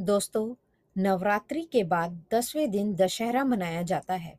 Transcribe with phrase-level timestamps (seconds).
[0.00, 0.54] दोस्तों,
[0.98, 4.38] नवरात्रि के बाद दसवें दिन दशहरा मनाया जाता है।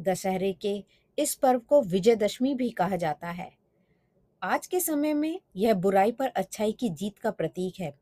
[0.00, 0.84] दशहरे के
[1.18, 3.52] इस पर्व को विजयदशमी भी कहा जाता है।
[4.42, 7.94] आज के समय में यह बुराई पर अच्छाई की जीत का प्रतीक है।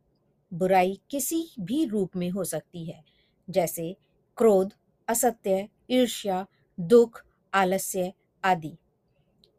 [0.54, 3.04] बुराई किसी भी रूप में हो सकती है,
[3.50, 3.96] जैसे
[4.36, 4.72] क्रोध,
[5.08, 6.46] असत्य, ईर्ष्या,
[6.80, 7.24] दुख,
[7.54, 8.12] आलस्य
[8.44, 8.76] आदि।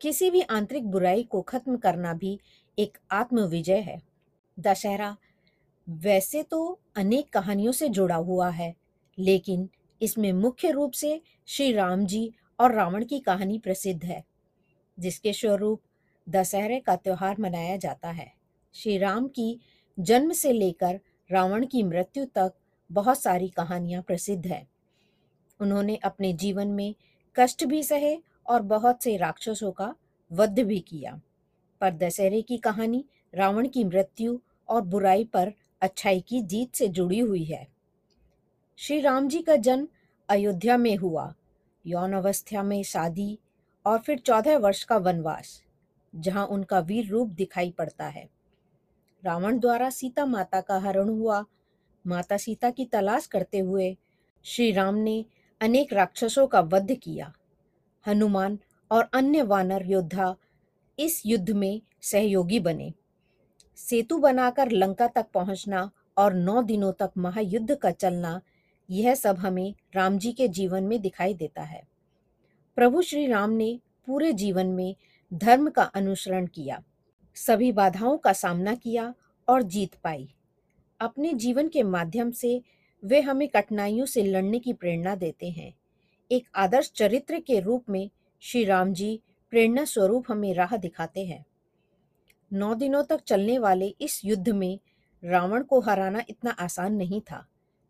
[0.01, 2.39] किसी भी आंतरिक बुराई को खत्म करना भी
[2.79, 4.01] एक आत्मविजय है।
[4.59, 5.17] दशहरा
[5.87, 8.73] वैसे तो अनेक कहानियों से जुड़ा हुआ है,
[9.17, 9.69] लेकिन
[10.01, 14.23] इसमें मुख्य रूप से श्री राम जी और रावण की कहानी प्रसिद्ध है,
[14.97, 15.81] जिसके स्वरूप
[16.27, 18.31] दशहरे का त्यौहार मनाया जाता है।
[18.75, 19.59] श्री राम की
[19.97, 22.53] जन्म से लेकर रावण की मृत्यु तक
[22.89, 24.67] बहुत सारी कहानियाँ प्रसिद्ध है।
[25.59, 26.95] उन्होंने अपने जीवन में
[27.35, 29.93] कष्ट भी सहे और बहुत से राक्षसों का
[30.31, 31.19] वध भी किया।
[31.81, 33.03] पर दशहरे की कहानी
[33.35, 37.67] रावण की मृत्यु और बुराई पर अच्छाई की जीत से जुड़ी हुई है।
[38.79, 39.87] श्री राम जी का जन्म
[40.29, 41.33] अयोध्या में हुआ।
[41.85, 43.39] यौन अवस्था में शादी
[43.85, 45.61] और फिर चौदह वर्ष का वनवास,
[46.13, 48.27] जहाँ उनका वीर रूप दिखाई पड़ता है।
[49.23, 51.43] रावण द्वारा सीता माता का हरण हुआ।
[52.05, 53.95] माता सीता की तलाश करते हुए
[54.45, 55.25] श्री राम ने
[55.61, 57.33] अनेक राक्षसों का वध किया।
[58.05, 58.59] हनुमान
[58.91, 60.35] और अन्य वानर योद्धा
[60.99, 62.93] इस युद्ध में सहयोगी बने।
[63.83, 68.41] सेतु बनाकर लंका तक पहुँचना और नौ दिनों तक महायुद्ध का चलना,
[68.89, 71.81] यह सब हमें राम जी के जीवन में दिखाई देता है।
[72.77, 74.95] प्रभु श्री राम ने पूरे जीवन में
[75.31, 76.81] धर्म का अनुसरण किया,
[77.37, 79.13] सभी बाधाओं का सामना किया
[79.47, 80.27] और जीत पाई।
[80.99, 82.61] अपने जीवन के माध्यम से
[83.03, 85.73] वे हमें कठिनाइयों से लड़ने की प्रेरणा देते हैं।
[86.31, 88.09] एक आदर्श चरित्र के रूप में
[88.43, 89.19] श्री राम जी
[89.51, 91.45] प्रेरणा स्वरूप हमें राह दिखाते हैं।
[92.53, 94.79] नौ दिनों तक चलने वाले इस युद्ध में
[95.23, 97.45] रावण को हराना इतना आसान नहीं था,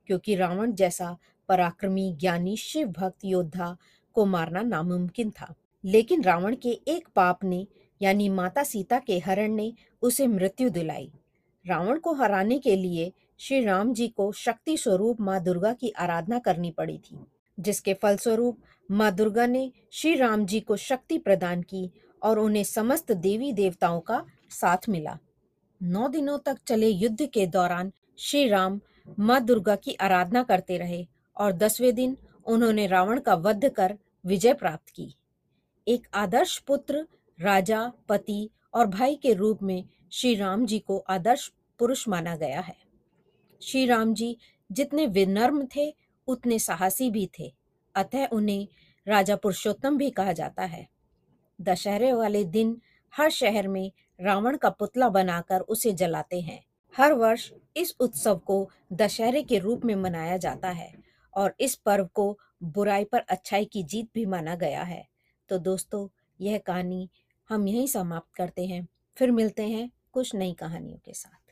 [0.07, 1.17] क्योंकि रावण जैसा
[1.49, 3.75] पराक्रमी ज्ञानी शिव भक्त योद्धा
[4.15, 7.67] को मारना नामुमकिन था। लेकिन रावण के एक पाप ने,
[8.01, 11.11] यानी माता सीता के हरण ने, उसे मृत्यु दिलाई।
[11.65, 16.39] रावण को हराने के लिए श्री राम जी को शक्ति स्वरूप माँ दुर्गा की आराधना
[16.39, 17.17] करनी पड़ी थी,
[17.57, 18.57] जिसके फलस्वरूप
[18.91, 21.89] माँ दुर्गा ने श्री राम जी को शक्ति प्रदान की
[22.23, 25.17] और उन्हें समस्त देवी देवताओं का साथ मिला।
[25.81, 28.79] नौ दिनों तक चले युद्ध के दौरान श्री राम
[29.19, 34.53] माँ दुर्गा की आराधना करते रहे और दसवें दिन उन्होंने रावण का वध कर विजय
[34.53, 35.15] प्राप्त की।
[35.87, 37.07] एक आदर्श पुत्र,
[37.39, 42.59] राजा, पति और भाई के रूप में श्री राम जी को आदर्श पुरुष माना गया
[42.59, 42.75] है।
[43.61, 44.37] श्री राम जी
[44.71, 45.95] जितने विनर्म थे,
[46.27, 47.53] उतने साहसी भी थे।
[47.95, 48.67] अतः उन्हें
[49.07, 50.87] राजा पुरुषोत्तम भी कहा जाता है।
[51.61, 52.81] दशहरे वाले दिन
[53.17, 56.63] हर शहर में रावण का पुतला बनाकर उसे जलाते हैं।
[56.97, 60.93] हर वर्ष इस उत्सव को दशहरे के रूप में मनाया जाता है
[61.33, 65.07] और इस पर्व को बुराई पर अच्छाई की जीत भी माना गया है।
[65.49, 66.07] तो दोस्तों,
[66.41, 67.09] यह कहानी
[67.49, 68.87] हम यहीं समाप्त करते हैं।
[69.17, 71.42] फिर मिलते हैं कुछ नई कहानियों के साथ।